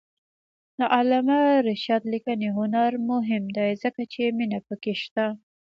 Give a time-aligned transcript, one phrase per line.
[0.79, 5.25] د علامه رشاد لیکنی هنر مهم دی ځکه چې مینه پکې شته.